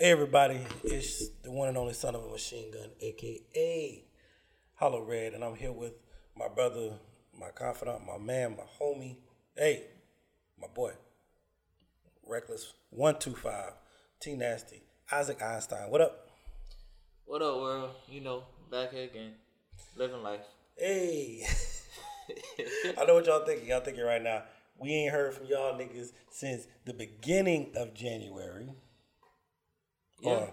[0.00, 4.04] Hey everybody, it's the one and only son of a machine gun, aka
[4.76, 5.94] Hollow Red, and I'm here with
[6.36, 6.92] my brother,
[7.36, 9.16] my confidant, my man, my homie.
[9.56, 9.86] Hey,
[10.56, 10.92] my boy,
[12.24, 13.72] Reckless One Two Five,
[14.20, 15.90] T Nasty, Isaac Einstein.
[15.90, 16.28] What up?
[17.24, 17.90] What up, world?
[18.08, 19.32] You know, back here again,
[19.96, 20.46] living life.
[20.76, 21.44] Hey,
[22.96, 23.66] I know what y'all thinking.
[23.66, 24.44] Y'all thinking right now.
[24.78, 28.76] We ain't heard from y'all niggas since the beginning of January.
[30.20, 30.30] Yeah.
[30.30, 30.52] or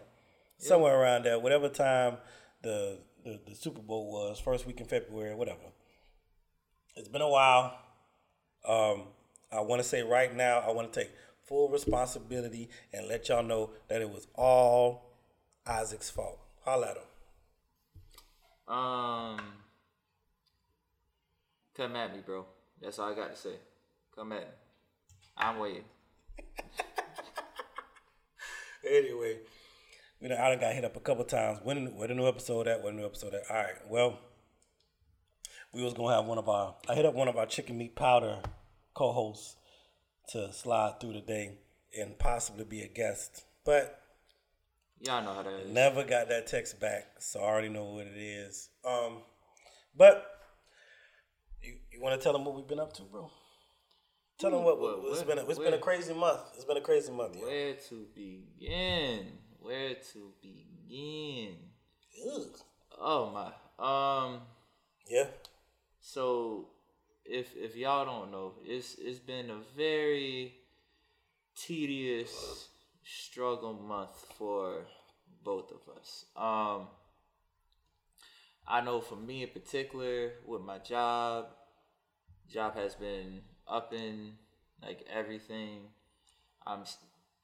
[0.58, 2.18] somewhere around there, whatever time
[2.62, 5.72] the, the the Super Bowl was, first week in February, whatever.
[6.96, 7.78] It's been a while.
[8.68, 9.04] Um,
[9.52, 11.12] I want to say right now, I want to take
[11.44, 15.12] full responsibility and let y'all know that it was all
[15.68, 16.40] Isaac's fault.
[16.64, 17.04] Holla at him.
[18.76, 19.42] Um,
[21.76, 22.46] come at me, bro.
[22.82, 23.56] That's all I got to say.
[24.16, 24.48] Come at me.
[25.38, 25.84] I'm waiting.
[28.88, 29.38] Anyway,
[30.26, 31.60] we know I done got hit up a couple times.
[31.62, 32.82] When where the new episode at?
[32.82, 33.44] Where the new episode at?
[33.48, 33.76] All right.
[33.88, 34.18] Well,
[35.72, 36.74] we was gonna have one of our.
[36.90, 38.40] I hit up one of our chicken meat powder
[38.96, 39.56] co-hosts
[40.30, 41.60] to slide through today
[41.96, 44.02] and possibly be a guest, but
[45.00, 45.72] Y'all know how that is.
[45.72, 48.70] never got that text back, so I already know what it is.
[48.84, 49.22] Um,
[49.96, 50.26] but
[51.62, 53.30] you you want to tell them what we've been up to, bro?
[54.40, 55.38] Tell them what, what, What- it's been.
[55.38, 56.40] A, it's been a crazy month.
[56.56, 57.36] It's been a crazy month.
[57.36, 57.44] yo.
[57.44, 59.28] Where to begin?
[59.66, 61.56] Where to begin?
[62.24, 62.56] Ugh.
[63.02, 63.48] Oh my.
[63.84, 64.42] Um.
[65.10, 65.26] Yeah.
[66.00, 66.68] So,
[67.26, 70.54] if if y'all don't know, it's it's been a very
[71.56, 72.68] tedious
[73.04, 74.86] struggle month for
[75.44, 76.26] both of us.
[76.38, 76.86] Um,
[78.68, 81.48] I know for me in particular, with my job,
[82.48, 84.34] job has been up in
[84.84, 85.88] like everything.
[86.68, 86.84] I'm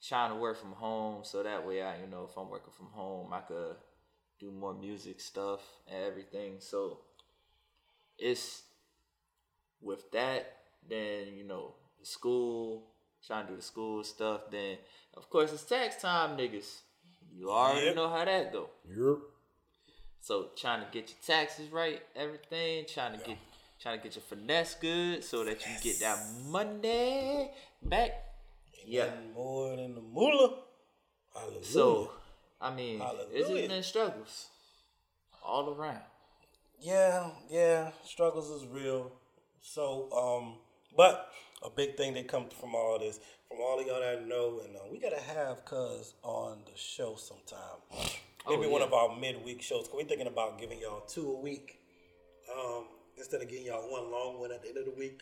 [0.07, 2.87] trying to work from home, so that way I, you know, if I'm working from
[2.87, 3.75] home, I could
[4.39, 6.55] do more music stuff and everything.
[6.59, 6.99] So
[8.17, 8.63] it's
[9.81, 10.57] with that,
[10.87, 12.87] then you know, the school,
[13.25, 14.77] trying to do the school stuff, then
[15.15, 16.81] of course it's tax time, niggas.
[17.33, 17.95] You already Yep.
[17.95, 18.69] know how that go.
[18.87, 19.17] Yep.
[20.19, 23.37] So trying to get your taxes right, everything, trying to get
[23.79, 27.49] trying to get your finesse good so that you get that money
[27.81, 28.30] back.
[28.85, 29.09] Yeah.
[29.35, 30.55] More than the moolah.
[31.35, 31.63] Hallelujah.
[31.63, 32.11] So
[32.59, 33.55] I mean, it's Hallelujah.
[33.61, 34.47] just been struggles
[35.43, 36.01] all around.
[36.79, 39.11] yeah, yeah, struggles is real.
[39.61, 40.55] So, um,
[40.95, 41.29] but
[41.65, 44.75] a big thing that comes from all this, from all of y'all that know, and
[44.75, 47.59] uh, we gotta have Cuz on the show sometime.
[48.49, 48.87] Maybe Oh, one yeah.
[48.87, 49.87] of our midweek shows.
[49.87, 51.79] Cause we're thinking about giving y'all two a week,
[52.51, 52.85] um,
[53.17, 55.21] instead of getting y'all one long one at the end of the week.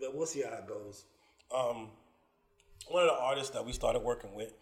[0.00, 1.04] But we'll see how it goes.
[1.54, 1.88] Um,
[2.88, 4.52] one of the artists that we started working with,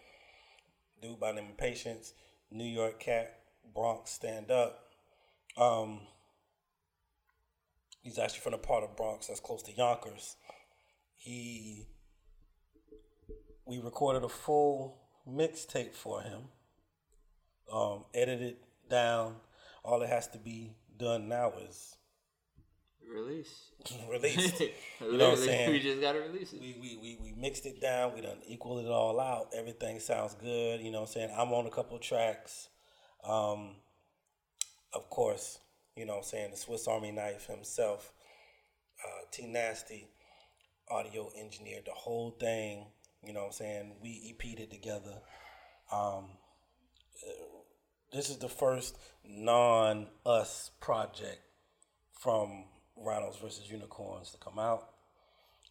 [1.02, 2.14] dude by name of Patience,
[2.50, 3.38] New York Cat,
[3.74, 4.80] Bronx Stand Up.
[5.56, 6.00] Um,
[8.02, 10.36] he's actually from the part of Bronx that's close to Yonkers.
[11.14, 11.86] He,
[13.66, 16.42] we recorded a full mixtape for him,
[17.72, 18.56] um, edited
[18.88, 19.36] down.
[19.84, 21.96] All it has to be done now is
[23.12, 23.70] Release.
[24.10, 24.60] released.
[24.60, 25.70] you know what I'm saying?
[25.70, 26.60] We just gotta release it.
[26.60, 28.14] we, we, we, we mixed it down.
[28.14, 29.48] We done equaled it all out.
[29.56, 30.80] Everything sounds good.
[30.80, 31.30] You know what I'm saying?
[31.36, 32.68] I'm on a couple tracks.
[33.28, 33.76] Um,
[34.92, 35.58] of course,
[35.96, 36.50] you know what I'm saying?
[36.52, 38.12] The Swiss Army knife himself,
[39.04, 40.08] uh, T Nasty,
[40.90, 42.86] audio engineered the whole thing.
[43.24, 43.92] You know what I'm saying?
[44.02, 45.20] We EP'd it together.
[45.90, 46.26] Um,
[47.26, 47.32] uh,
[48.12, 51.40] this is the first non us project
[52.12, 52.64] from
[52.96, 54.90] Rhinos versus Unicorns to come out.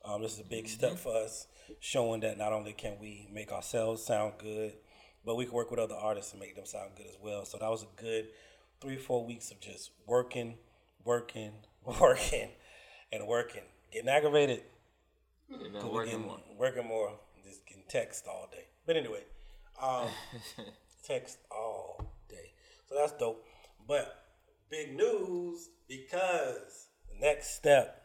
[0.05, 1.47] Um, this is a big step for us,
[1.79, 4.73] showing that not only can we make ourselves sound good,
[5.25, 7.45] but we can work with other artists and make them sound good as well.
[7.45, 8.27] So that was a good
[8.81, 10.55] three, four weeks of just working,
[11.05, 11.53] working,
[11.99, 12.49] working,
[13.11, 13.61] and working.
[13.91, 14.63] Getting aggravated,
[15.49, 16.39] we working getting, more.
[16.57, 17.11] working more,
[17.45, 18.65] just getting text all day.
[18.85, 19.23] But anyway,
[19.81, 20.07] um,
[21.03, 22.51] text all day.
[22.89, 23.45] So that's dope.
[23.87, 24.23] But
[24.69, 26.87] big news because
[27.21, 28.03] next step,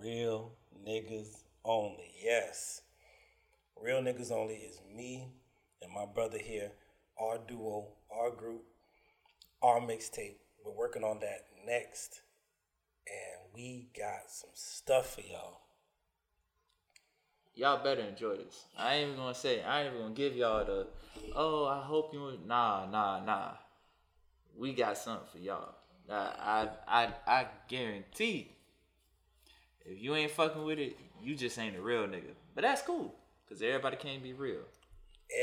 [0.00, 0.52] real
[0.86, 2.12] niggas only.
[2.22, 2.82] Yes.
[3.80, 5.28] Real niggas only is me
[5.82, 6.72] and my brother here,
[7.18, 8.62] our duo, our group,
[9.62, 10.36] our mixtape.
[10.64, 12.22] We're working on that next.
[13.06, 15.60] And we got some stuff for y'all.
[17.54, 18.64] Y'all better enjoy this.
[18.78, 19.62] I ain't even gonna say.
[19.62, 20.86] I ain't even gonna give y'all the.
[21.34, 22.38] Oh, I hope you.
[22.46, 23.52] Nah, nah, nah.
[24.56, 25.74] We got something for y'all.
[26.08, 28.52] I, I, I, I guarantee.
[29.84, 32.34] If you ain't fucking with it, you just ain't a real nigga.
[32.54, 33.14] But that's cool,
[33.48, 34.62] cause everybody can't be real.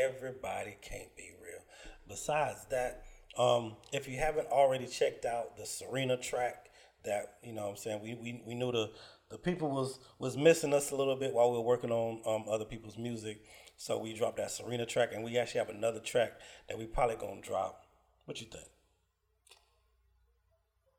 [0.04, 1.62] Everybody can't be real.
[2.08, 3.04] Besides that,
[3.38, 6.68] um, if you haven't already checked out the Serena track,
[7.06, 8.92] that you know, what I'm saying we, we we knew the
[9.30, 12.46] the people was was missing us a little bit while we were working on um,
[12.50, 13.42] other people's music,
[13.76, 16.34] so we dropped that Serena track, and we actually have another track
[16.68, 17.84] that we probably gonna drop.
[18.26, 18.68] What you think?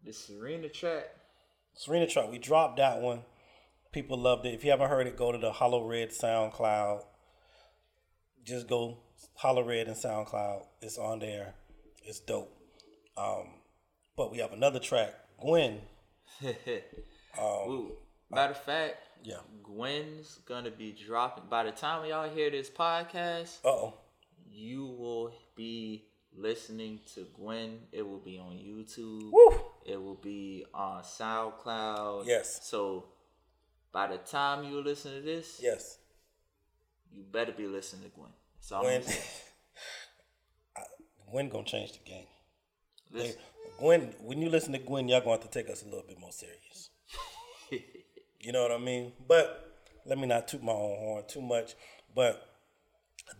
[0.08, 1.04] The Serena track.
[1.74, 3.24] Serena track, we dropped that one.
[3.92, 4.54] People loved it.
[4.54, 7.02] If you haven't heard it, go to the Hollow Red SoundCloud.
[8.42, 9.00] Just go
[9.34, 10.62] Hollow Red and SoundCloud.
[10.80, 11.52] It's on there.
[12.02, 12.50] It's dope.
[13.18, 13.48] Um,
[14.16, 15.12] but we have another track,
[15.42, 15.82] Gwen.
[17.38, 17.92] Ooh.
[18.30, 19.40] Matter of fact, Yeah.
[19.62, 21.44] Gwen's gonna be dropping.
[21.50, 23.92] By the time y'all hear this podcast, oh.
[24.50, 27.80] you will be listening to Gwen.
[27.92, 29.30] It will be on YouTube.
[29.30, 29.67] Woo!
[29.88, 32.26] It will be on SoundCloud.
[32.26, 32.60] Yes.
[32.62, 33.06] So
[33.90, 35.98] by the time you listen to this, Yes.
[37.10, 38.28] you better be listening to Gwen.
[38.56, 39.02] That's all Gwen.
[40.76, 40.82] I-
[41.30, 42.26] Gwen gonna change the game.
[43.10, 43.40] Listen.
[43.78, 46.18] Gwen, when you listen to Gwen, y'all gonna have to take us a little bit
[46.20, 46.90] more serious.
[48.40, 49.12] You know what I mean?
[49.26, 49.74] But
[50.06, 51.74] let me not toot my own horn too much.
[52.14, 52.40] But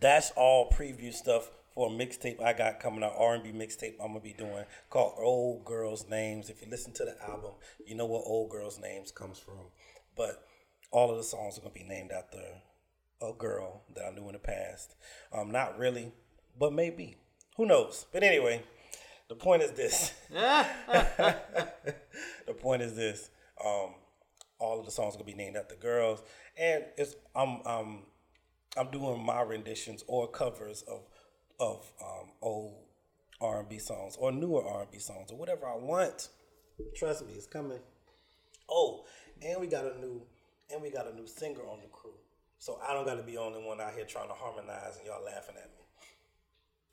[0.01, 1.49] that's all preview stuff
[1.79, 4.65] for a mixtape I got coming out, R and B mixtape I'm gonna be doing
[4.91, 6.51] called Old Girls Names.
[6.51, 7.53] If you listen to the album,
[7.87, 9.71] you know where Old Girls Names comes from.
[10.17, 10.43] But
[10.91, 12.41] all of the songs are gonna be named after
[13.23, 14.97] a girl that I knew in the past.
[15.33, 16.11] Um, not really,
[16.59, 17.19] but maybe.
[17.57, 18.07] Who knows?
[18.13, 18.65] But anyway,
[19.29, 20.15] the point is this.
[20.31, 21.37] the
[22.59, 23.31] point is this.
[23.65, 23.95] Um,
[24.59, 26.25] all of the songs are gonna be named after girls,
[26.57, 28.03] and it's I'm um
[28.77, 31.03] I'm doing my renditions or covers of
[31.61, 32.75] of um, old
[33.41, 36.29] R and B songs or newer R and B songs or whatever I want.
[36.97, 37.81] Trust me, it's coming.
[38.71, 39.05] Oh,
[39.43, 40.23] and we got a new
[40.73, 42.15] and we got a new singer on the crew,
[42.59, 45.07] so I don't got to be the only one out here trying to harmonize and
[45.07, 45.85] y'all laughing at me.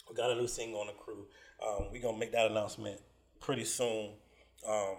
[0.10, 1.26] We got a new singer on the crew.
[1.66, 3.00] Um, we gonna make that announcement
[3.42, 4.12] pretty soon.
[4.68, 4.98] Um,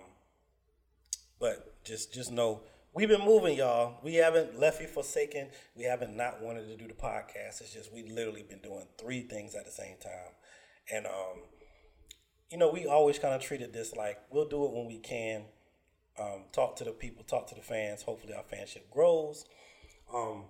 [1.41, 2.63] but just just know
[2.97, 3.99] we've been moving, y'all.
[4.03, 5.49] We haven't left you forsaken.
[5.77, 7.61] We haven't not wanted to do the podcast.
[7.61, 10.33] It's just we literally been doing three things at the same time,
[10.91, 11.43] and um,
[12.51, 15.45] you know we always kind of treated this like we'll do it when we can.
[16.19, 18.01] Um, talk to the people, talk to the fans.
[18.01, 19.45] Hopefully our fanship grows.
[20.15, 20.45] Um,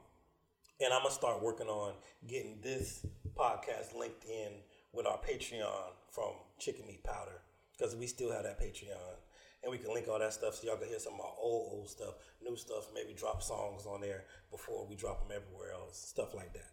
[0.80, 1.94] and I'm gonna start working on
[2.28, 3.04] getting this
[3.36, 4.52] podcast linked in
[4.92, 7.42] with our Patreon from Chicken Meat Powder
[7.76, 9.16] because we still have that Patreon,
[9.66, 11.72] and we can link all that stuff so y'all can hear some of our old
[11.72, 12.86] old stuff, new stuff.
[12.94, 14.22] Maybe drop songs on there
[14.52, 16.70] before we drop them everywhere else, stuff like that.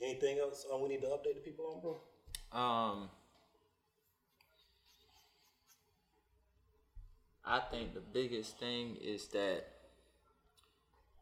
[0.00, 2.60] Anything else um, we need to update the people on, bro?
[2.60, 3.10] Um,
[7.44, 9.64] I think the biggest thing is that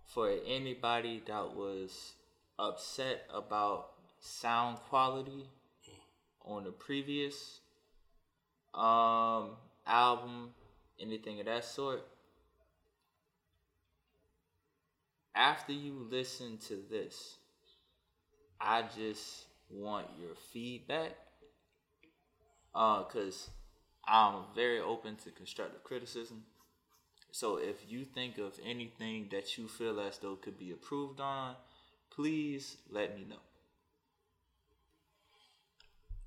[0.04, 2.12] for anybody that was
[2.58, 5.48] upset about sound quality
[6.44, 7.60] on the previous
[8.74, 9.52] um
[9.86, 10.50] album,
[11.00, 12.06] anything of that sort,
[15.34, 17.36] after you listen to this,
[18.60, 21.12] I just want your feedback.
[22.74, 23.50] Uh, cause
[24.06, 26.44] I'm very open to constructive criticism.
[27.32, 31.54] So if you think of anything that you feel as though could be approved on,
[32.10, 33.36] please let me know.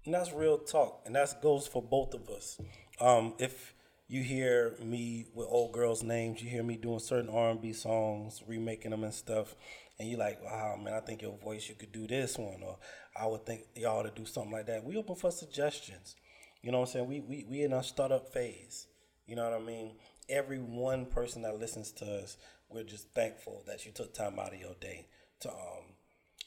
[0.06, 2.60] And that's real talk, and that goes for both of us.
[3.00, 3.74] Um, if
[4.14, 7.74] you hear me with old girls' names, you hear me doing certain R and B
[7.74, 9.56] songs, remaking them and stuff,
[9.98, 12.78] and you're like, wow, man, I think your voice you could do this one, or
[13.20, 14.84] I would think y'all to do something like that.
[14.84, 16.16] We open for suggestions.
[16.62, 17.08] You know what I'm saying?
[17.08, 18.86] We we we in our startup phase.
[19.26, 19.96] You know what I mean?
[20.30, 22.38] Every one person that listens to us,
[22.70, 25.08] we're just thankful that you took time out of your day
[25.40, 25.96] to um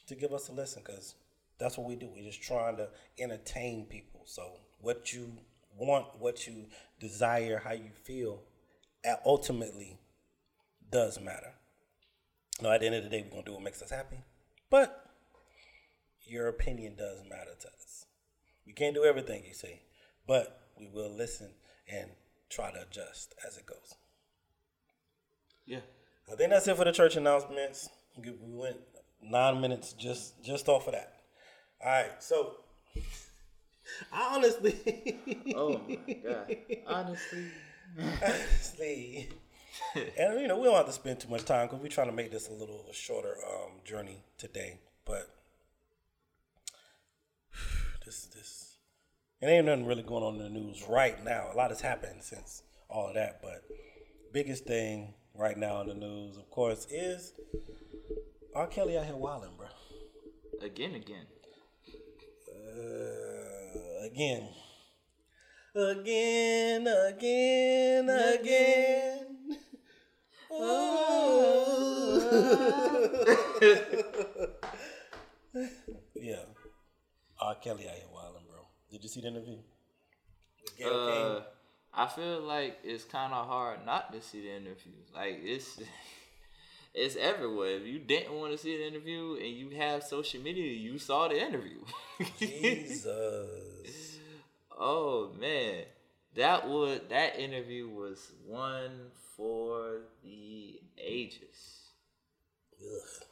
[0.06, 1.16] to give us a listen because
[1.58, 2.08] that's what we do.
[2.14, 4.20] We're just trying to entertain people.
[4.25, 5.32] So what you
[5.76, 6.66] want, what you
[6.99, 8.42] desire, how you feel,
[9.25, 9.99] ultimately
[10.90, 11.54] does matter.
[12.62, 14.25] No, at the end of the day, we're gonna do what makes us happy,
[14.71, 15.11] but
[16.23, 18.06] your opinion does matter to us.
[18.66, 19.83] We can't do everything you say,
[20.26, 21.50] but we will listen
[21.88, 22.11] and
[22.49, 23.95] try to adjust as it goes.
[25.66, 25.80] Yeah.
[26.30, 27.88] I think that's it for the church announcements.
[28.16, 28.78] We we went
[29.23, 31.12] nine minutes just just off of that.
[31.85, 32.56] All right, so
[34.12, 36.57] honestly, Oh my god.
[36.87, 37.47] Honestly.
[37.99, 39.28] honestly,
[40.19, 42.12] and you know we don't have to spend too much time because we're trying to
[42.12, 44.78] make this a little shorter um, journey today.
[45.05, 45.28] But
[48.05, 48.76] this this
[49.40, 51.49] it ain't nothing really going on in the news right now.
[51.52, 53.62] A lot has happened since all of that, but
[54.33, 57.33] biggest thing right now in the news, of course, is
[58.55, 58.66] R.
[58.66, 59.66] Kelly out here wilding, bro.
[60.62, 61.26] Again, again.
[64.06, 64.48] Again.
[65.75, 69.26] Again, again, again.
[76.14, 76.44] yeah.
[77.40, 77.54] R.
[77.56, 78.60] Kelly out here wilding, bro.
[78.90, 79.58] Did you see the interview?
[80.84, 81.40] Uh,
[81.92, 85.10] I feel like it's kind of hard not to see the interviews.
[85.14, 85.76] Like it's
[86.97, 87.76] it's everywhere.
[87.76, 91.29] If you didn't want to see the interview and you have social media, you saw
[91.29, 91.81] the interview.
[92.38, 94.19] Jesus.
[94.79, 95.85] oh man,
[96.35, 101.91] that would that interview was one for the ages.
[102.81, 103.25] Ugh.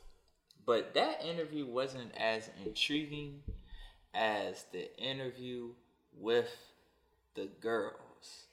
[0.66, 3.40] But that interview wasn't as intriguing
[4.14, 5.71] as the interview
[6.12, 6.54] with
[7.35, 8.47] the girls.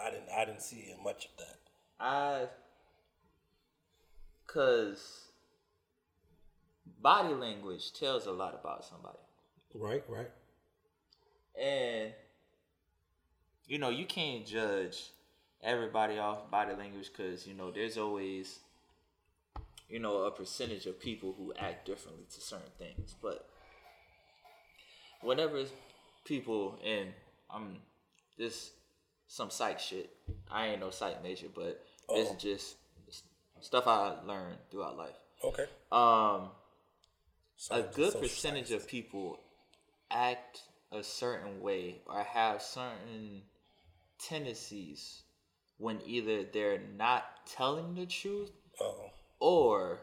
[0.00, 1.58] I didn't I didn't see much of that.
[2.00, 2.46] I,
[4.54, 5.22] cause
[7.02, 9.18] body language tells a lot about somebody,
[9.74, 10.30] Right, right.
[11.60, 12.12] and
[13.66, 15.10] you know you can't judge
[15.62, 18.60] everybody off body language because you know there's always
[19.88, 23.48] you know a percentage of people who act differently to certain things, but
[25.20, 25.64] whenever
[26.24, 27.10] people and
[27.50, 27.78] I'm
[28.38, 28.70] this
[29.26, 30.10] some psych shit.
[30.50, 32.20] I ain't no psych major, but Oh.
[32.20, 32.76] is just
[33.64, 35.16] stuff I learned throughout life.
[35.42, 35.64] Okay.
[35.90, 36.50] Um,
[37.70, 38.84] a good percentage science.
[38.84, 39.38] of people
[40.10, 40.60] act
[40.92, 43.42] a certain way or have certain
[44.18, 45.22] tendencies
[45.78, 49.10] when either they're not telling the truth Uh-oh.
[49.40, 50.00] or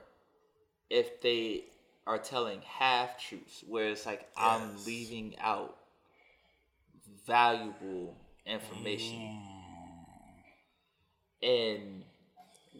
[0.89, 1.63] if they
[2.05, 5.77] are telling half truths where it's like I'm leaving out
[7.25, 9.39] valuable information.
[11.41, 12.03] And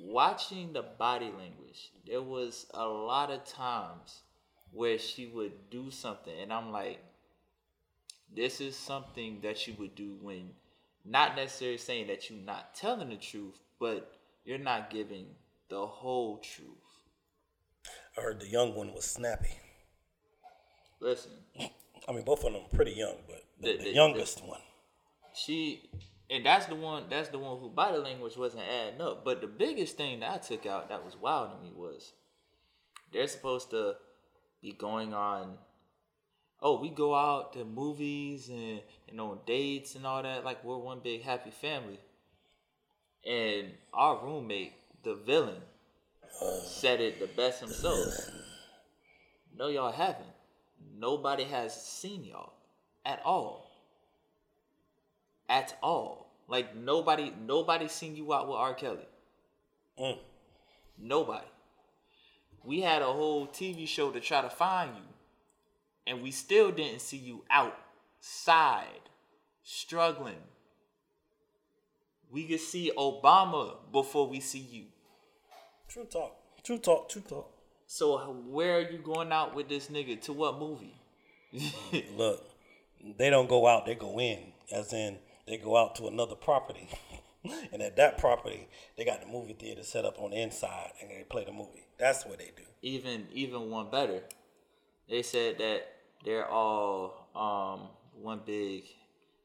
[0.04, 4.22] watching the body language, there was a lot of times
[4.72, 7.00] where she would do something and I'm like
[8.34, 10.52] this is something that you would do when
[11.04, 14.14] not necessarily saying that you're not telling the truth, but
[14.46, 15.26] you're not giving
[15.70, 16.68] the whole truth.
[18.18, 19.58] I heard the young one was snappy.
[21.02, 24.62] Listen, I mean, both of them pretty young, but the, The- the, the- youngest one.
[25.34, 25.90] she
[26.32, 29.26] and that's the one that's the one who body language wasn't adding up.
[29.26, 32.14] But the biggest thing that I took out that was wild to me was
[33.12, 33.96] they're supposed to
[34.62, 35.58] be going on
[36.62, 40.78] oh, we go out to movies and and on dates and all that, like we're
[40.78, 42.00] one big happy family.
[43.26, 44.74] And our roommate,
[45.04, 45.62] the villain,
[46.64, 48.08] said it the best himself.
[49.58, 50.26] No, y'all haven't.
[50.98, 52.54] Nobody has seen y'all
[53.06, 53.71] at all.
[55.52, 56.32] At all.
[56.48, 58.74] Like nobody nobody seen you out with R.
[58.74, 59.08] Kelly.
[60.00, 60.18] Mm.
[60.98, 61.46] Nobody.
[62.64, 65.04] We had a whole TV show to try to find you.
[66.08, 69.10] And we still didn't see you outside
[69.62, 70.42] struggling.
[72.32, 74.86] We could see Obama before we see you.
[75.90, 76.34] True talk.
[76.64, 77.10] True talk.
[77.10, 77.52] True talk.
[77.88, 78.18] So
[78.48, 80.22] where are you going out with this nigga?
[80.22, 80.96] To what movie?
[82.16, 82.46] Look,
[83.18, 84.40] they don't go out; they go in.
[84.72, 85.18] As in,
[85.48, 86.90] they go out to another property,
[87.74, 88.68] and at that property,
[88.98, 91.88] they got the movie theater set up on the inside, and they play the movie.
[91.98, 92.64] That's what they do.
[92.82, 94.22] even even one better.
[95.10, 95.82] They said that
[96.24, 97.90] they're all um
[98.22, 98.84] one big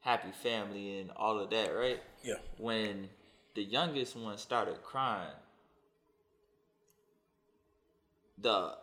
[0.01, 2.01] happy family and all of that, right?
[2.23, 2.35] Yeah.
[2.57, 3.09] When
[3.55, 5.33] the youngest one started crying,
[8.37, 8.75] the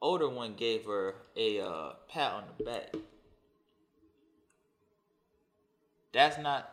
[0.00, 2.94] older one gave her a uh, pat on the back.
[6.12, 6.70] That's not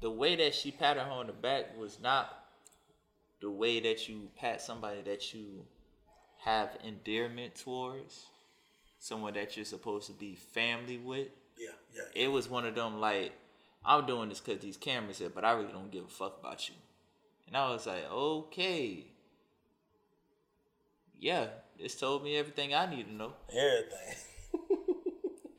[0.00, 2.38] the way that she patted her on the back was not
[3.40, 5.64] the way that you pat somebody that you
[6.40, 8.26] have endearment towards,
[8.98, 11.28] someone that you're supposed to be family with.
[11.58, 11.70] Yeah.
[11.94, 12.24] Yeah.
[12.24, 13.32] It was one of them like,
[13.84, 16.68] I'm doing this because these cameras here, but I really don't give a fuck about
[16.68, 16.74] you.
[17.46, 19.06] And I was like, okay.
[21.18, 21.46] Yeah,
[21.78, 23.32] this told me everything I need to know.
[23.50, 24.16] Everything.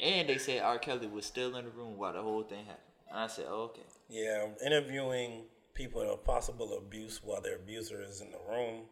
[0.04, 0.80] And they said R.
[0.80, 2.82] Kelly was still in the room while the whole thing happened.
[3.14, 3.84] I said, oh, okay.
[4.10, 5.44] Yeah, interviewing
[5.76, 8.86] people of possible abuse while their abuser is in the room.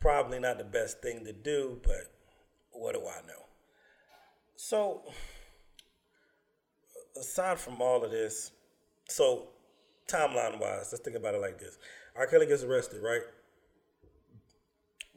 [0.00, 2.12] Probably not the best thing to do, but
[2.72, 3.44] what do I know?
[4.56, 5.02] So,
[7.18, 8.50] aside from all of this,
[9.08, 9.48] so
[10.08, 11.78] timeline wise, let's think about it like this:
[12.16, 12.26] R.
[12.26, 13.22] Kelly gets arrested, right?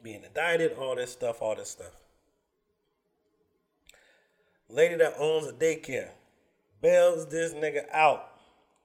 [0.02, 1.92] Being indicted, all this stuff, all this stuff.
[4.70, 6.12] Lady that owns a daycare
[6.82, 8.26] bails this nigga out.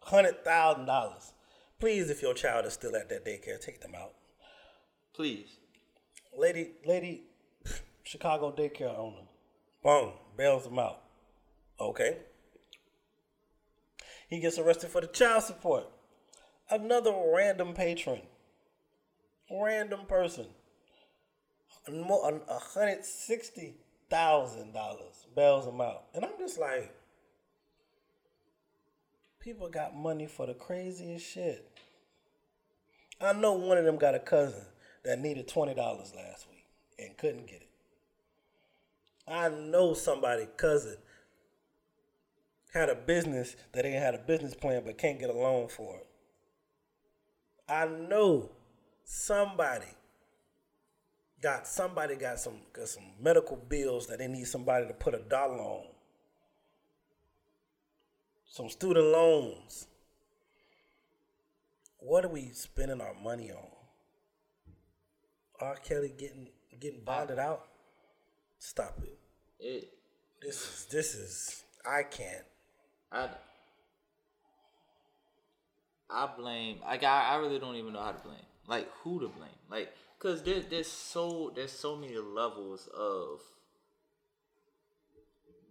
[0.00, 1.32] Hundred thousand dollars.
[1.80, 4.12] Please, if your child is still at that daycare, take them out.
[5.14, 5.58] Please.
[6.36, 7.22] Lady, lady,
[8.02, 9.22] Chicago daycare owner.
[9.82, 11.00] Boom, bails them out.
[11.80, 12.18] Okay.
[14.28, 15.88] He gets arrested for the child support.
[16.70, 18.22] Another random patron,
[19.50, 20.46] random person,
[21.86, 23.74] a hundred sixty
[24.08, 26.94] thousand dollars bails him out, and I'm just like,
[29.44, 31.70] people got money for the craziest shit.
[33.20, 34.64] I know one of them got a cousin
[35.04, 36.64] that needed twenty dollars last week
[36.98, 37.68] and couldn't get it.
[39.28, 40.96] I know somebody cousin
[42.72, 45.96] had a business that ain't had a business plan but can't get a loan for
[45.96, 46.06] it.
[47.68, 48.50] I know
[49.04, 49.86] somebody
[51.42, 55.20] got somebody got some got some medical bills that they need somebody to put a
[55.20, 55.93] dollar on.
[58.54, 59.88] Some student loans.
[61.98, 63.66] What are we spending our money on?
[65.60, 65.74] R.
[65.74, 67.66] Kelly getting getting bonded out?
[68.60, 69.18] Stop it.
[69.58, 69.88] It.
[70.40, 72.44] This is this is I can't.
[73.10, 73.28] I.
[76.08, 76.78] I blame.
[76.80, 78.38] Like I, I really don't even know how to blame.
[78.68, 79.58] Like who to blame.
[79.68, 83.40] Like because there, there's so there's so many levels of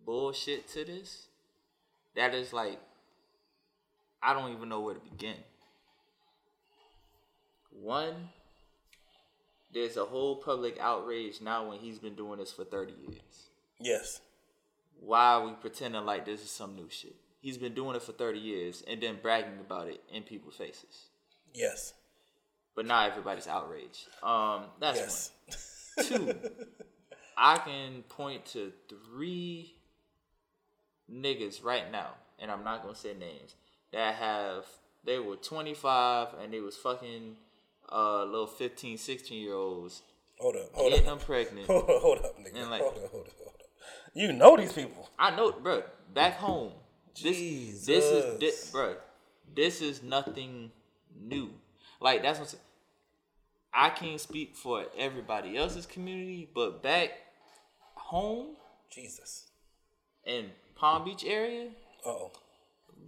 [0.06, 1.28] bullshit to this
[2.16, 2.80] that is like
[4.22, 5.36] I don't even know where to begin.
[7.72, 8.30] One,
[9.74, 13.50] there's a whole public outrage now when he's been doing this for 30 years.
[13.80, 14.22] Yes.
[15.00, 17.16] Why are we pretending like this is some new shit?
[17.42, 21.08] He's been doing it for 30 years and then bragging about it in people's faces.
[21.54, 21.94] Yes.
[22.76, 24.08] But now everybody's outraged.
[24.24, 25.32] Um, that's Yes.
[25.96, 26.08] one.
[26.08, 26.36] Two,
[27.38, 29.76] I can point to three
[31.12, 33.56] niggas right now, and I'm not gonna say names,
[33.92, 34.66] that have
[35.04, 37.36] they were 25 and they was fucking
[37.92, 40.02] uh little 15, 16 year olds
[40.40, 40.74] Hold up.
[40.74, 41.20] Hold getting up.
[41.20, 41.68] them pregnant.
[41.68, 42.62] Hold up, hold up, nigga.
[42.62, 43.54] And like- hold up, hold up, hold up.
[44.16, 45.10] You know these people.
[45.18, 45.84] I know, bro.
[46.14, 46.72] Back home,
[47.22, 47.38] this
[47.86, 48.96] this is this, bro.
[49.56, 50.72] This is nothing
[51.20, 51.50] new.
[52.00, 52.64] Like that's what I'm saying.
[53.74, 57.12] I can't speak for everybody else's community, but back
[57.96, 58.56] home
[58.92, 59.48] Jesus.
[60.26, 61.70] in Palm Beach area,
[62.06, 62.32] oh.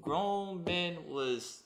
[0.02, 1.64] grown men was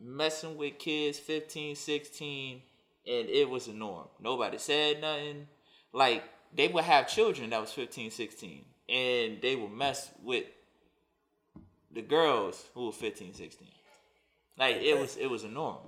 [0.00, 2.62] messing with kids 15, 16,
[3.06, 4.06] and it was a norm.
[4.20, 5.46] Nobody said nothing.
[5.92, 6.24] Like
[6.54, 10.44] they would have children that was 15, 16, and they would mess with
[11.92, 13.68] the girls who were 15, 16.
[14.58, 15.78] Like it was it was a norm.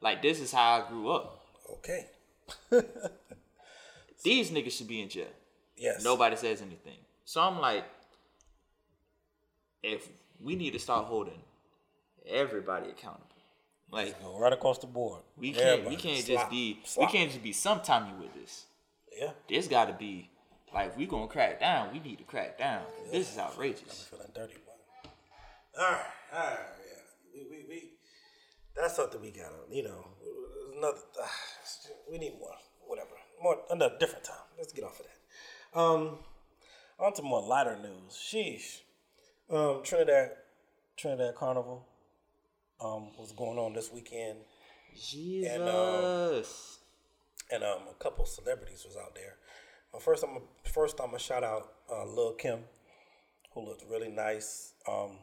[0.00, 1.44] Like this is how I grew up.
[1.74, 2.06] Okay.
[4.24, 5.26] These niggas should be in jail.
[5.76, 6.04] Yes.
[6.04, 6.98] Nobody says anything.
[7.24, 7.84] So I'm like,
[9.82, 10.08] if
[10.40, 11.40] we need to start holding
[12.26, 13.26] everybody accountable.
[13.90, 15.20] Like Go right across the board.
[15.36, 16.38] we can't we can't Slop.
[16.40, 17.06] just be Slop.
[17.12, 18.64] we can't just be sometimey with this.
[19.18, 19.30] Yeah.
[19.48, 20.30] There's gotta be
[20.72, 22.82] like if we gonna crack down, we need to crack down.
[23.10, 24.08] This is outrageous.
[24.10, 25.10] feeling dirty, boy.
[25.78, 26.00] All right,
[26.32, 27.00] all right, yeah.
[27.34, 27.82] We, we, we
[28.74, 30.06] that's something we gotta, you know,
[30.78, 30.98] another.
[31.22, 31.26] Uh,
[32.10, 32.54] we need more,
[32.86, 33.10] whatever,
[33.42, 34.36] more another different time.
[34.56, 35.78] Let's get off of that.
[35.78, 36.18] Um,
[36.98, 38.12] on to more lighter news.
[38.14, 38.80] Sheesh.
[39.50, 40.30] Um, Trinidad,
[40.96, 41.86] Trinidad Carnival,
[42.80, 44.38] um, was going on this weekend,
[44.94, 46.78] Jesus.
[47.50, 49.36] and um, a couple celebrities was out there.
[49.94, 50.40] Uh, first, I'm
[50.72, 52.60] first I'm gonna shout out uh, Lil Kim,
[53.54, 54.72] who looked really nice.
[54.88, 55.18] Um,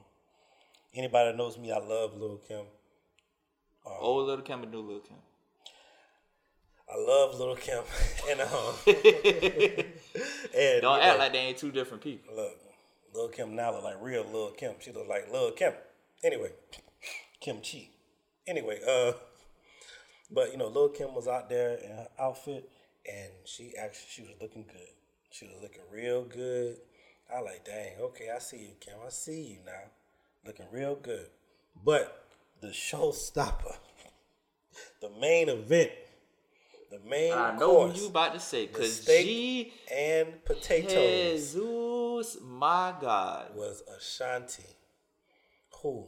[0.93, 2.65] anybody that knows me, I love Lil Kim.
[3.99, 5.17] Old little Kim and new little Kim.
[6.91, 7.84] I love Lil Kim,
[8.29, 8.75] and um,
[10.55, 12.36] and Don't act know, like they ain't two different people.
[12.36, 12.58] look,
[13.13, 14.74] Lil Kim now look like real Lil Kim.
[14.80, 15.74] She look like Lil Kim.
[16.24, 16.52] Anyway,
[17.39, 17.89] Kim Chi.
[18.48, 19.13] Anyway, uh,
[20.32, 22.69] but you know, Lil Kim was out there in her outfit,
[23.08, 24.93] and she actually she was looking good.
[25.32, 26.78] She was looking real good.
[27.34, 28.95] I like, dang, okay, I see you, Kim.
[29.06, 29.91] I see you now,
[30.45, 31.28] looking real good.
[31.86, 32.26] But
[32.62, 33.78] the showstopper,
[35.02, 35.91] the main event,
[36.89, 41.54] the main I know course, what you about to say, cause steak G and potatoes
[41.54, 41.56] Jesus,
[42.41, 43.55] my God.
[43.55, 44.63] was Ashanti,
[45.82, 46.08] who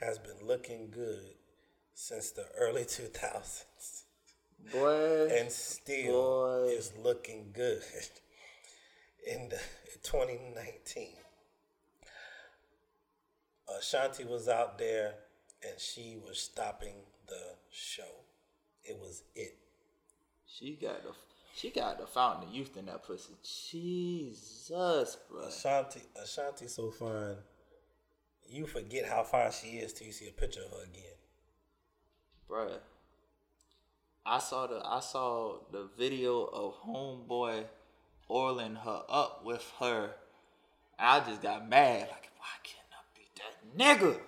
[0.00, 1.34] has been looking good
[1.92, 4.04] since the early 2000s
[4.72, 5.28] Boy.
[5.28, 6.12] and still
[6.62, 6.68] Boy.
[6.70, 7.82] is looking good
[9.30, 9.60] in the
[10.02, 11.08] 2019.
[13.78, 15.14] Ashanti was out there
[15.62, 16.94] and she was stopping
[17.28, 18.24] the show.
[18.82, 19.58] It was it.
[20.46, 21.12] She got the
[21.54, 23.34] she got the fountain of youth in that pussy.
[23.42, 25.42] Jesus, bro.
[25.42, 27.36] Ashanti, Ashanti so fine.
[28.48, 31.04] You forget how fine she is till you see a picture of her again.
[32.48, 32.78] Bruh.
[34.26, 37.64] I saw the I saw the video of homeboy
[38.30, 40.10] oiling her up with her.
[40.98, 42.02] I just got mad.
[42.02, 44.20] Like, why can't I beat that nigga?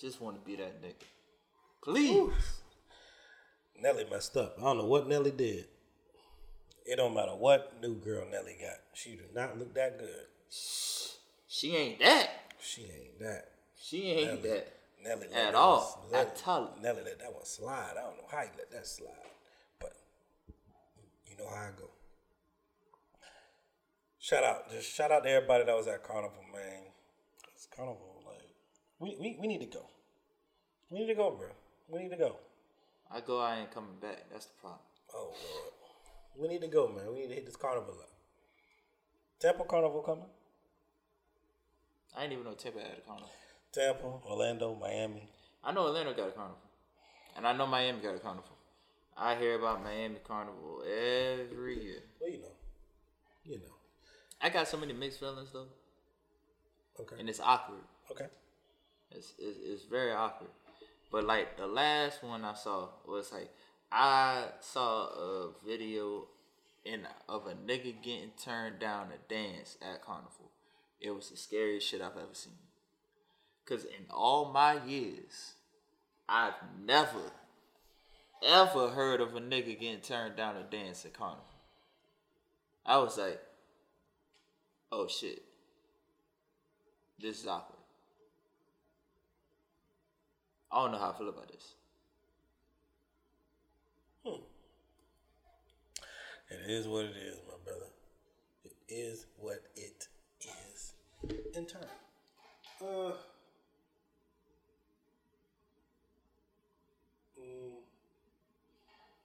[0.00, 1.06] Just want to be that nigga.
[1.82, 2.10] Please.
[2.10, 2.32] Ooh.
[3.80, 4.56] Nelly messed up.
[4.58, 5.66] I don't know what Nelly did.
[6.86, 8.78] It don't matter what new girl Nelly got.
[8.94, 10.26] She do not look that good.
[11.48, 12.30] She ain't that.
[12.60, 13.48] She ain't that.
[13.76, 14.72] She ain't Nelly, that.
[15.02, 16.06] Nelly let At all.
[16.10, 16.74] one- At all.
[16.80, 17.92] Nelly let that one slide.
[17.98, 19.10] I don't know how you let that slide,
[19.80, 19.92] but
[21.28, 21.90] you know how I go.
[24.18, 26.82] Shout out, just shout out to everybody that was at Carnival, man.
[27.54, 28.42] It's Carnival, like
[28.98, 29.86] we, we, we need to go.
[30.90, 31.48] We need to go, bro.
[31.88, 32.36] We need to go.
[33.10, 34.24] I go, I ain't coming back.
[34.32, 34.80] That's the problem.
[35.14, 35.72] Oh Lord,
[36.38, 37.12] we need to go, man.
[37.12, 38.08] We need to hit this carnival up.
[39.40, 40.24] Tampa Carnival coming.
[42.16, 43.30] I didn't even know Tampa had a carnival.
[43.72, 45.28] Tampa, Orlando, Miami.
[45.62, 46.58] I know Orlando got a carnival,
[47.36, 48.56] and I know Miami got a carnival.
[49.16, 52.02] I hear about Miami carnival every year.
[52.20, 52.52] Well, you know,
[53.44, 53.74] you know.
[54.40, 55.66] I got so many mixed feelings though,
[57.00, 57.16] Okay.
[57.18, 57.80] and it's awkward.
[58.10, 58.26] Okay.
[59.10, 60.50] It's, it's it's very awkward.
[61.10, 63.50] But like the last one I saw was like
[63.90, 66.26] I saw a video
[66.84, 70.50] in of a nigga getting turned down to dance at carnival.
[71.00, 72.52] It was the scariest shit I've ever seen.
[73.66, 75.54] Cause in all my years,
[76.28, 77.32] I've never
[78.44, 81.44] ever heard of a nigga getting turned down to dance at carnival.
[82.84, 83.40] I was like,
[84.92, 85.42] oh shit.
[87.18, 87.78] This is awkward.
[90.70, 91.75] I don't know how I feel about this.
[96.48, 97.86] It is what it is, my brother.
[98.64, 100.06] It is what it
[100.40, 100.92] is.
[101.56, 101.82] In turn.
[102.80, 103.12] Uh.
[107.40, 107.72] mm,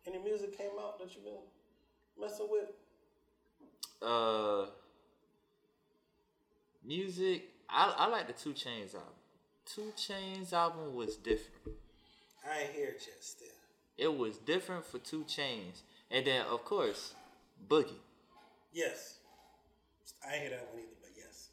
[0.08, 1.34] any music came out that you've been
[2.20, 2.70] messing with?
[4.02, 4.66] Uh,
[6.84, 7.50] music.
[7.70, 9.14] I I like the 2 Chainz album.
[9.66, 11.78] 2 Chainz album was different.
[12.50, 13.48] I ain't hear it yet still.
[13.98, 17.13] It was different for 2 Chainz, and then of course,
[17.67, 18.02] Boogie.
[18.71, 19.15] Yes.
[20.28, 21.50] I hear that one either, but yes.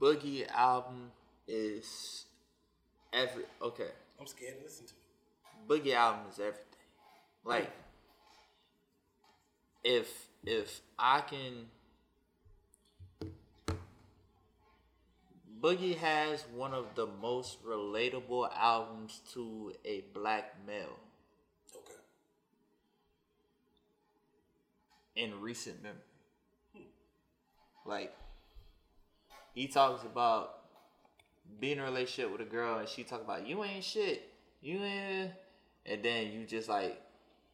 [0.00, 1.12] Boogie album
[1.46, 2.24] is
[3.12, 3.90] every okay.
[4.20, 5.68] I'm scared to listen to it.
[5.68, 6.62] Boogie album is everything.
[7.44, 7.70] Like
[9.86, 11.68] if if I can
[15.60, 20.98] Boogie has one of the most relatable albums to a black male
[21.74, 21.94] Okay.
[25.16, 25.98] In recent memory.
[27.84, 28.14] Like
[29.54, 30.58] he talks about
[31.60, 34.30] being in a relationship with a girl and she talk about you ain't shit.
[34.60, 35.30] You ain't
[35.84, 37.00] and then you just like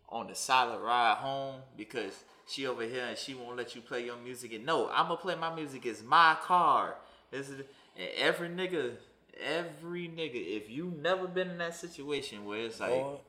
[0.09, 4.05] on the solid ride home because she over here and she won't let you play
[4.05, 5.87] your music and no, I'ma play my music.
[5.87, 6.97] It's my car.
[7.31, 7.61] This is
[7.97, 8.93] and every nigga
[9.41, 13.21] every nigga, if you never been in that situation where it's like Lord,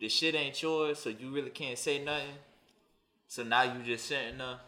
[0.00, 2.34] the shit ain't yours, so you really can't say nothing.
[3.28, 4.58] So now you just sitting there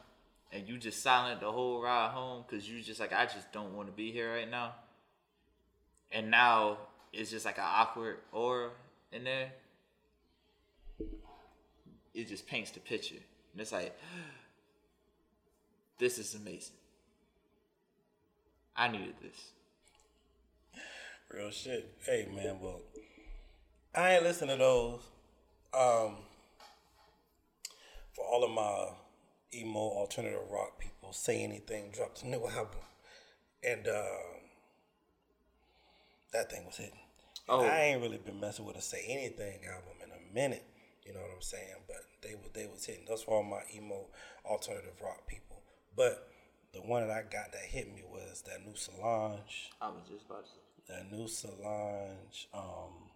[0.53, 3.75] and you just silent the whole ride home because you just like, I just don't
[3.75, 4.75] want to be here right now.
[6.11, 6.79] And now
[7.13, 8.71] it's just like an awkward aura
[9.13, 9.53] in there.
[12.15, 13.17] It just paints the picture.
[13.53, 13.97] And it's like,
[15.99, 16.75] this is amazing.
[18.75, 19.51] I needed this.
[21.31, 21.95] Real shit.
[22.07, 22.81] Hey man, well,
[23.95, 25.03] I ain't listen to those.
[25.75, 26.17] Um,
[28.15, 28.89] for all of my
[29.59, 32.81] emo alternative rock people, Say Anything dropped a new album,
[33.63, 34.41] and um,
[36.33, 36.99] that thing was hitting.
[37.49, 37.65] Oh.
[37.65, 40.65] I ain't really been messing with a Say Anything album in a minute.
[41.07, 41.75] You know what I'm saying?
[41.87, 43.05] But they were they was hitting.
[43.09, 44.07] Those for all my emo
[44.45, 45.63] alternative rock people.
[45.97, 46.29] But
[46.75, 50.27] the one that I got that hit me was that new Solange I was just
[50.27, 50.95] about to say.
[50.95, 52.49] that new Solange.
[52.53, 53.09] Um,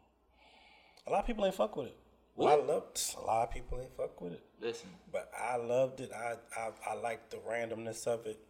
[1.06, 1.98] a lot of people ain't fuck with it.
[2.40, 6.10] I loved a lot of people ain't fuck with it, Listen, but I loved it.
[6.12, 8.40] I I, I like the randomness of it.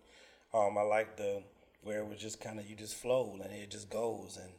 [0.54, 1.42] Um, I like the
[1.82, 4.52] where it was just kind of you just flow and it just goes and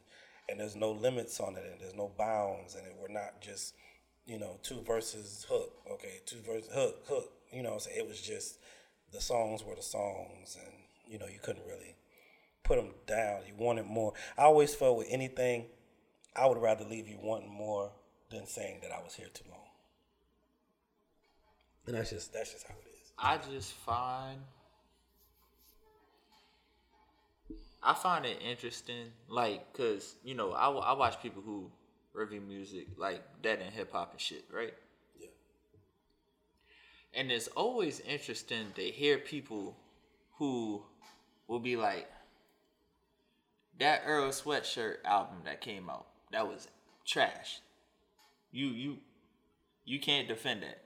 [0.48, 3.74] and there's no limits on it and there's no bounds and it, we're not just
[4.26, 8.20] you know two verses hook okay two verses hook hook you know so it was
[8.20, 8.58] just
[9.12, 10.74] the songs were the songs and
[11.10, 11.96] you know you couldn't really
[12.64, 13.42] put them down.
[13.46, 14.14] You wanted more.
[14.36, 15.66] I always felt with anything,
[16.34, 17.92] I would rather leave you wanting more
[18.30, 19.60] than saying that I was here too long.
[21.86, 23.12] And that's just that's just how it is.
[23.18, 24.40] I just find
[27.82, 31.70] I find it interesting, like, cause you know I, I watch people who
[32.14, 34.72] review music like that and hip hop and shit, right?
[35.20, 35.28] Yeah.
[37.12, 39.76] And it's always interesting to hear people
[40.38, 40.82] who
[41.46, 42.08] will be like,
[43.78, 46.68] that Earl Sweatshirt album that came out, that was
[47.04, 47.60] trash.
[48.54, 48.96] You you
[49.84, 50.78] you can't defend that.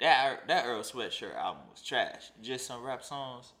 [0.00, 2.32] That that Earl Sweatshirt album was trash.
[2.42, 3.52] Just some rap songs.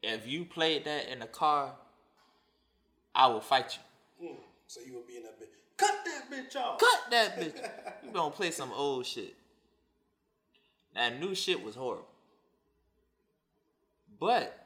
[0.00, 1.72] If you played that in the car,
[3.12, 3.76] I will fight
[4.20, 4.28] you.
[4.28, 4.36] Mm,
[4.68, 5.46] so you would be in that bitch.
[5.76, 6.78] Cut that bitch off.
[6.78, 7.68] Cut that bitch.
[8.04, 9.34] you gonna play some old shit.
[10.94, 12.06] That new shit was horrible.
[14.20, 14.64] But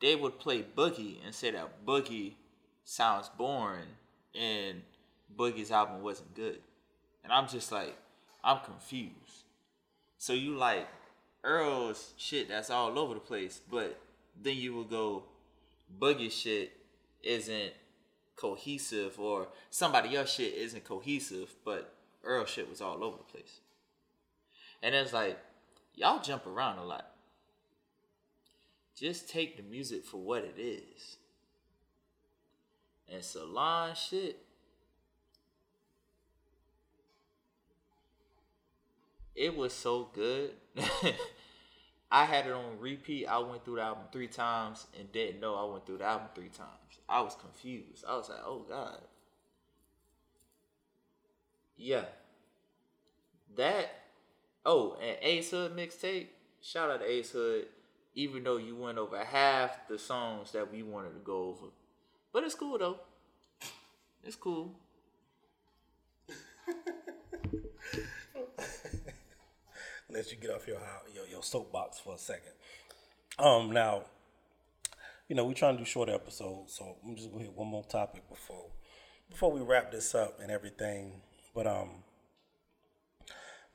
[0.00, 2.32] they would play Boogie and say that Boogie
[2.84, 3.86] sounds boring
[4.34, 4.82] and
[5.36, 6.60] Boogie's album wasn't good.
[7.22, 7.96] And I'm just like,
[8.42, 9.44] I'm confused.
[10.18, 10.86] So you like
[11.42, 13.98] Earl's shit that's all over the place, but
[14.40, 15.24] then you will go,
[15.98, 16.72] Boogie shit
[17.22, 17.72] isn't
[18.36, 23.60] cohesive or somebody else shit isn't cohesive, but Earl shit was all over the place.
[24.82, 25.38] And it's like,
[25.94, 27.10] y'all jump around a lot.
[28.96, 31.16] Just take the music for what it is.
[33.12, 34.38] And Solange shit.
[39.34, 40.52] It was so good.
[42.10, 43.26] I had it on repeat.
[43.26, 46.28] I went through the album three times and didn't know I went through the album
[46.34, 46.68] three times.
[47.08, 48.04] I was confused.
[48.08, 49.00] I was like, oh God.
[51.76, 52.04] Yeah.
[53.56, 53.90] That
[54.64, 56.28] oh, and Ace Hood mixtape.
[56.62, 57.66] Shout out to Ace Hood.
[58.14, 61.72] Even though you went over half the songs that we wanted to go over.
[62.34, 62.98] But it's cool though.
[64.24, 64.74] It's cool.
[70.10, 70.80] Let you get off your,
[71.14, 72.50] your your soapbox for a second.
[73.38, 74.02] Um, now,
[75.28, 77.84] you know, we're trying to do short episodes, so I'm just gonna hit one more
[77.84, 78.66] topic before
[79.30, 81.22] before we wrap this up and everything.
[81.54, 82.02] But um,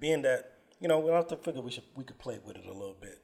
[0.01, 2.65] being that you know, we have to figure we should we could play with it
[2.65, 3.21] a little bit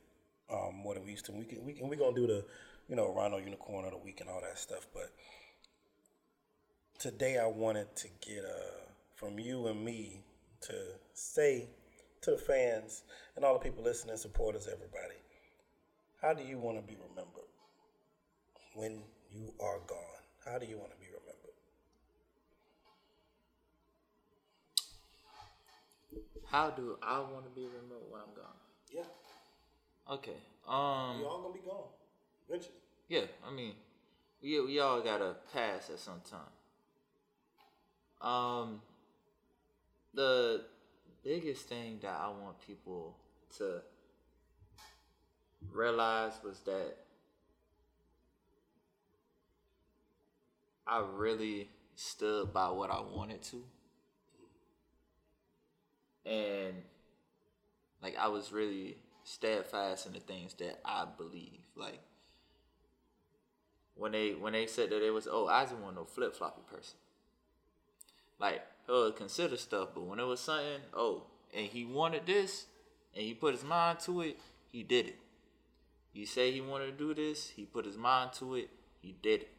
[0.49, 1.33] um, more than we used to.
[1.33, 2.45] We can we can we gonna do the
[2.87, 4.87] you know Rhino Unicorn of the week and all that stuff.
[4.93, 5.11] But
[6.99, 10.21] today I wanted to get uh from you and me
[10.61, 10.73] to
[11.13, 11.69] say
[12.21, 13.03] to the fans
[13.35, 15.15] and all the people listening, supporters, everybody,
[16.21, 17.49] how do you want to be remembered
[18.73, 20.23] when you are gone?
[20.45, 21.31] How do you want to be remembered?
[26.47, 28.53] How do I want to be remembered when I'm gone?
[28.91, 29.03] Yeah.
[30.11, 30.37] Okay.
[30.67, 31.19] Um.
[31.19, 31.89] We all gonna be gone
[32.49, 32.75] eventually.
[33.07, 33.73] Yeah, I mean,
[34.41, 36.53] we we all gotta pass at some time.
[38.21, 38.81] Um.
[40.13, 40.63] The
[41.23, 43.17] biggest thing that I want people
[43.57, 43.81] to
[45.71, 46.95] realize was that
[50.87, 53.63] I really stood by what I wanted to.
[56.25, 56.75] And
[58.01, 61.59] like I was really steadfast in the things that I believe.
[61.75, 61.99] Like
[63.95, 66.61] when they when they said that it was oh I didn't want no flip floppy
[66.69, 66.97] person.
[68.39, 71.23] Like oh consider stuff, but when it was something oh
[71.55, 72.65] and he wanted this
[73.15, 74.39] and he put his mind to it,
[74.71, 75.19] he did it.
[76.13, 78.69] You say he wanted to do this, he put his mind to it,
[79.01, 79.51] he did it.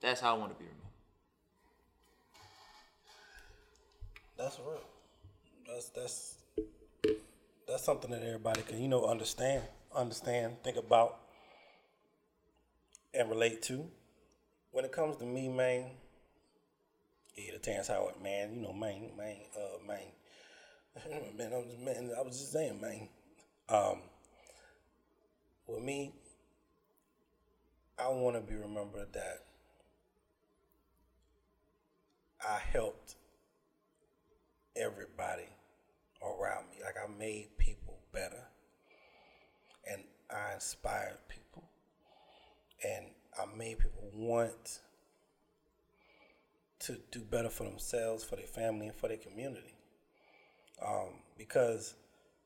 [0.00, 0.84] That's how I want to be remembered.
[4.36, 4.80] That's real.
[5.66, 6.34] That's that's
[7.66, 9.62] that's something that everybody can you know understand,
[9.94, 11.18] understand, think about,
[13.12, 13.86] and relate to.
[14.72, 15.90] When it comes to me, man,
[17.36, 19.98] yeah, the Terrence Howard, man, you know, man, man, uh, man,
[21.38, 23.08] man, I was, man, I was just saying, man.
[23.68, 23.98] Um,
[25.66, 26.12] with me,
[27.98, 29.44] I want to be remembered that
[32.46, 33.14] I helped
[34.76, 35.48] everybody
[36.22, 36.76] around me.
[36.84, 38.44] Like I made people better
[40.34, 41.64] I inspired people
[42.84, 43.06] and
[43.38, 44.80] I made people want
[46.80, 49.74] to do better for themselves, for their family, and for their community.
[50.84, 51.94] Um, because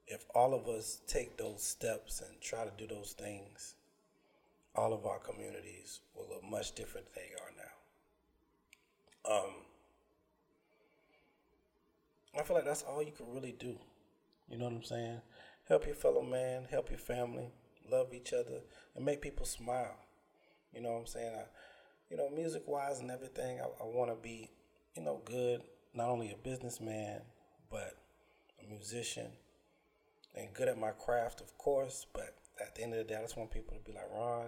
[0.07, 3.75] if all of us take those steps and try to do those things,
[4.75, 9.45] all of our communities will look much different than they are now.
[9.45, 9.55] Um,
[12.39, 13.77] I feel like that's all you can really do.
[14.49, 15.21] You know what I'm saying?
[15.69, 17.51] Help your fellow man, help your family,
[17.91, 18.61] love each other,
[18.95, 19.97] and make people smile.
[20.73, 21.33] You know what I'm saying?
[21.35, 21.45] I,
[22.11, 24.51] you know, music wise and everything, I, I want to be,
[24.97, 25.63] you know, good,
[25.95, 27.21] not only a businessman,
[27.71, 27.97] but
[28.63, 29.29] a musician
[30.35, 32.07] and good at my craft, of course.
[32.13, 34.47] But at the end of the day, I just want people to be like, Ron,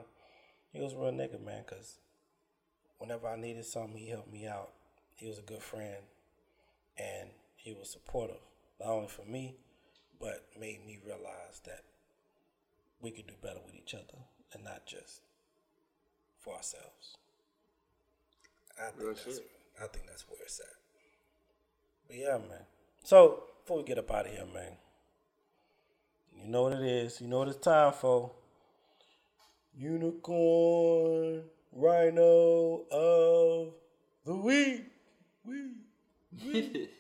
[0.73, 1.99] he was a real nigga, man, because
[2.99, 4.71] whenever I needed something, he helped me out.
[5.17, 6.03] He was a good friend
[6.97, 8.41] and he was supportive,
[8.79, 9.57] not only for me,
[10.21, 11.85] but made me realize that
[13.01, 15.23] we could do better with each other and not just
[16.39, 17.17] for ourselves.
[18.79, 19.41] I think that's.
[19.83, 20.67] I think that's where it's at.
[22.07, 22.65] But yeah, man.
[23.05, 24.73] So before we get up out of here, man,
[26.37, 27.21] you know what it is.
[27.21, 28.31] You know what it's time for.
[29.77, 33.73] Unicorn Rhino of
[34.27, 34.85] the week.
[35.45, 35.69] Week.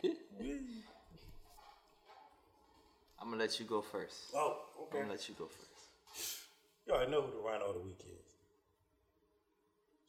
[3.20, 4.16] I'm gonna let you go first.
[4.34, 4.98] Oh, I'm okay.
[4.98, 5.69] gonna let you go first.
[6.90, 8.34] You already know who the Rhino of the week is.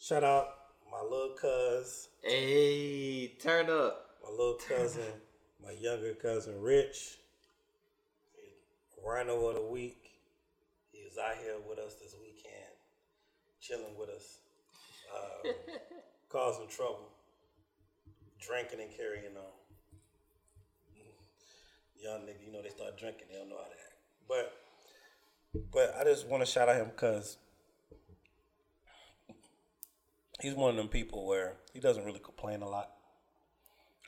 [0.04, 0.48] Shout out
[0.92, 4.18] my little cuz, Hey, turn up.
[4.24, 5.14] my little cousin,
[5.64, 7.20] my younger cousin Rich.
[9.06, 10.10] Rhino of the week.
[10.92, 12.74] He was out here with us this weekend,
[13.62, 14.40] chilling with us,
[15.14, 15.50] uh,
[16.30, 17.12] causing trouble,
[18.40, 19.54] drinking and carrying on.
[22.02, 23.98] Young nigga, you know they start drinking, they don't know how to act.
[24.28, 24.54] But
[25.54, 27.38] but I just want to shout out him because
[30.40, 32.92] he's one of them people where he doesn't really complain a lot.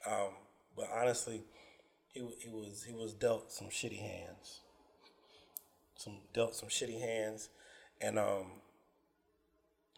[0.05, 0.33] Um,
[0.75, 1.43] but honestly,
[2.13, 4.61] he he was he was dealt some shitty hands,
[5.95, 7.49] some dealt some shitty hands,
[8.01, 8.45] and um,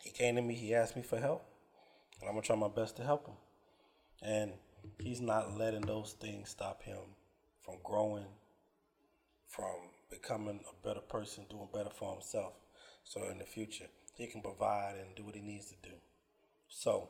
[0.01, 0.55] he came to me.
[0.55, 1.45] He asked me for help,
[2.19, 3.35] and I'm gonna try my best to help him.
[4.21, 4.53] And
[4.99, 6.97] he's not letting those things stop him
[7.63, 8.27] from growing,
[9.47, 9.89] from
[10.21, 12.53] becoming a better person, doing better for himself.
[13.03, 15.95] So in the future, he can provide and do what he needs to do.
[16.67, 17.09] So,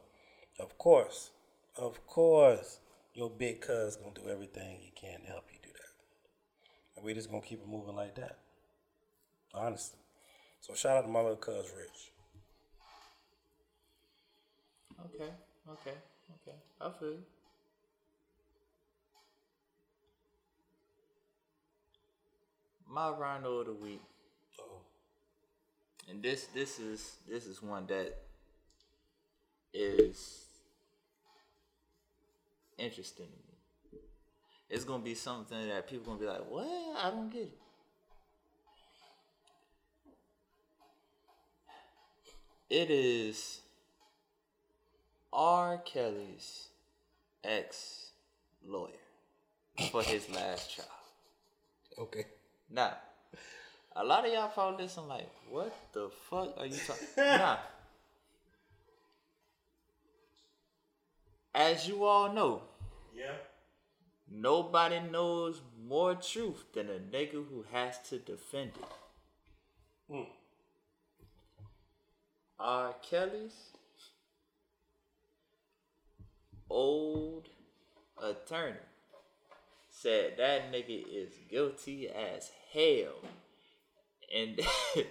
[0.60, 1.32] of course,
[1.78, 2.80] of course,
[3.13, 6.96] your big cuz gonna do everything he can to help you do that.
[6.96, 8.38] And we just gonna keep it moving like that.
[9.54, 10.00] Honestly.
[10.60, 12.12] So shout out to my little cuz Rich.
[15.06, 15.32] Okay,
[15.70, 15.98] okay,
[16.36, 16.58] okay.
[16.82, 17.35] I feel you.
[22.95, 24.01] My rhino of the week,
[24.58, 24.79] Oh,
[26.10, 28.15] and this this is this is one that
[29.73, 30.45] is
[32.77, 33.99] interesting to me.
[34.69, 36.95] It's gonna be something that people gonna be like, "What?
[36.95, 37.60] I don't get it."
[42.69, 43.60] It is
[45.34, 45.79] R.
[45.79, 46.69] Kelly's
[47.43, 48.12] ex
[48.65, 49.03] lawyer
[49.91, 50.89] for his last child.
[51.97, 52.25] okay.
[52.69, 52.97] Now,
[53.95, 57.08] a lot of y'all probably listen like, what the fuck are you talking?
[57.17, 57.58] nah.
[61.54, 62.63] As you all know,
[63.13, 63.36] Yeah.
[64.30, 70.13] nobody knows more truth than a nigga who has to defend it.
[70.13, 70.28] Mm.
[72.60, 72.93] R.
[73.01, 73.71] Kelly's
[76.69, 77.47] old
[78.21, 78.78] attorney
[80.06, 83.24] said that nigga is guilty as hell.
[84.34, 84.60] And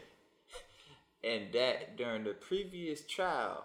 [1.25, 3.65] and that during the previous trial,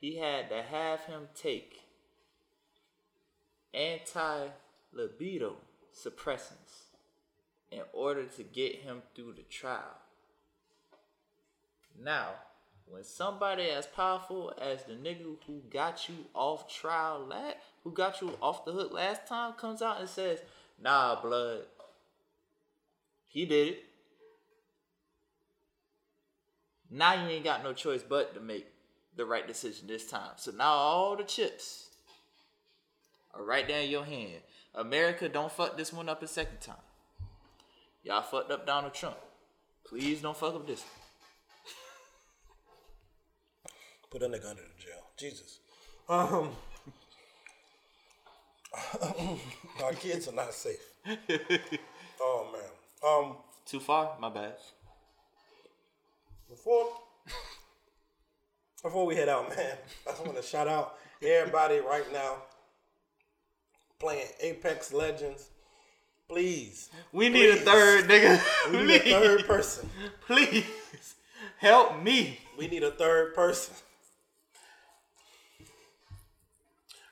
[0.00, 1.82] he had to have him take
[3.72, 4.48] anti
[4.92, 5.58] libido
[5.96, 6.88] suppressants
[7.70, 10.00] in order to get him through the trial.
[12.02, 12.30] Now,
[12.86, 18.20] when somebody as powerful as the nigga who got you off trial last, who got
[18.20, 20.40] you off the hook last time comes out and says,
[20.80, 21.62] nah, blood,
[23.28, 23.84] he did it.
[26.90, 28.66] Now you ain't got no choice but to make
[29.16, 30.32] the right decision this time.
[30.36, 31.88] So now all the chips
[33.34, 34.42] are right there in your hand.
[34.74, 36.76] America, don't fuck this one up a second time.
[38.02, 39.16] Y'all fucked up Donald Trump.
[39.86, 40.88] Please don't fuck up this one.
[44.10, 45.02] Put that nigga under the jail.
[45.18, 45.58] Jesus.
[46.08, 46.50] Um,
[49.84, 50.92] our kids are not safe.
[52.20, 52.62] oh man.
[53.06, 54.16] Um, Too far?
[54.20, 54.54] My bad.
[56.48, 56.86] before
[58.82, 59.76] before we head out, man,
[60.06, 62.36] I just want to shout out everybody right now
[63.98, 65.48] playing Apex Legends.
[66.28, 68.40] Please, We need a third nigga.
[68.72, 69.90] we need a third person.
[70.26, 70.64] Please.
[71.58, 72.38] Help me.
[72.58, 73.74] We need a third person.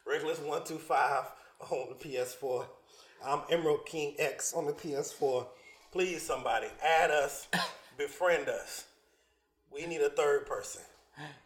[0.06, 1.24] Reckless one two five
[1.70, 2.66] on the PS4.
[3.24, 5.46] I'm Emerald King X on the PS4.
[5.92, 7.48] Please, somebody, add us,
[7.98, 8.84] befriend us.
[9.72, 10.82] We need a third person.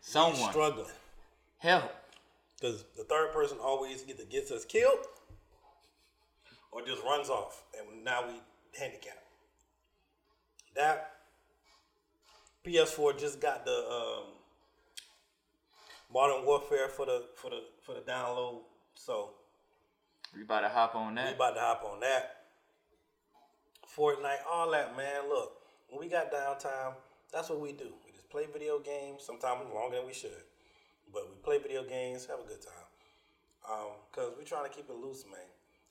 [0.00, 0.50] Someone.
[0.50, 0.86] struggling
[1.58, 1.92] Help.
[2.58, 4.98] because the third person always either gets us killed
[6.70, 8.34] or just runs off, and now we
[8.78, 9.24] handicapped.
[10.76, 11.10] That
[12.64, 14.24] PS4 just got the um,
[16.12, 18.60] Modern Warfare for the for the for the download,
[18.94, 19.30] so
[20.34, 21.28] We about to hop on that.
[21.28, 22.44] we about to hop on that.
[23.96, 25.28] Fortnite, all that, man.
[25.28, 25.52] Look,
[25.88, 26.94] when we got downtime,
[27.32, 27.92] that's what we do.
[28.04, 29.22] We just play video games.
[29.24, 30.42] Sometimes longer than we should,
[31.12, 32.86] but we play video games, have a good time.
[33.70, 35.40] Um, cause we're trying to keep it loose, man.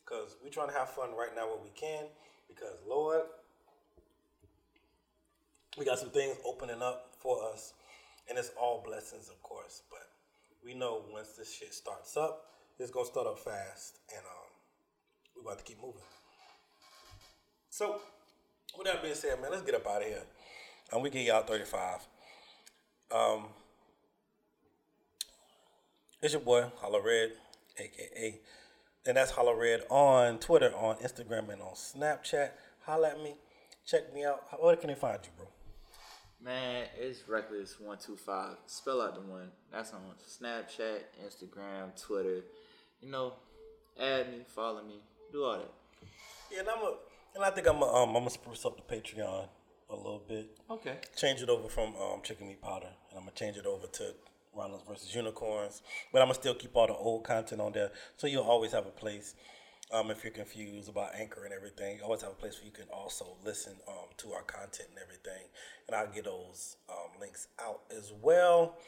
[0.05, 2.05] Cause we're trying to have fun right now where we can.
[2.47, 3.23] Because Lord,
[5.77, 7.73] we got some things opening up for us,
[8.29, 9.81] and it's all blessings, of course.
[9.89, 10.07] But
[10.63, 12.45] we know once this shit starts up,
[12.79, 14.49] it's gonna start up fast, and um,
[15.35, 16.01] we about to keep moving.
[17.69, 17.99] So,
[18.77, 20.23] with that being said, man, let's get up out of here.
[20.91, 22.07] And we get y'all 35.
[23.13, 23.45] Um,
[26.21, 27.31] it's your boy, Hollow Red,
[27.77, 28.39] aka,
[29.05, 32.51] and that's Hollow Red on Twitter, on Instagram, and on Snapchat.
[32.85, 33.35] Holla at me,
[33.85, 34.41] check me out.
[34.61, 35.47] Where can they find you, bro?
[36.41, 38.57] Man, it's reckless one two five.
[38.67, 39.49] Spell out the one.
[39.71, 42.43] That's on Snapchat, Instagram, Twitter.
[43.05, 43.33] You know,
[44.01, 44.95] add me, follow me,
[45.31, 45.71] do all that.
[46.51, 46.93] Yeah, and I'm a,
[47.35, 49.47] and I think I'm a, um, I'm gonna spruce up the Patreon
[49.91, 50.57] a little bit.
[50.71, 50.95] Okay.
[51.15, 54.15] change it over from um, chicken meat powder, and I'm gonna change it over to
[54.55, 55.83] Rhinos versus Unicorns.
[56.11, 58.87] But I'm gonna still keep all the old content on there, so you'll always have
[58.87, 59.35] a place.
[59.93, 62.71] Um, if you're confused about Anchor and everything, you always have a place where you
[62.71, 65.45] can also listen um, to our content and everything.
[65.85, 68.79] And I'll get those um, links out as well.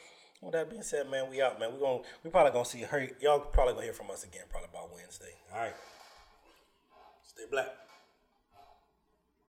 [0.42, 1.74] With that being said, man, we out, man.
[1.74, 3.10] We going we probably gonna see her.
[3.20, 5.34] Y'all probably gonna hear from us again, probably by Wednesday.
[5.54, 5.74] All right.
[7.24, 7.68] Stay black.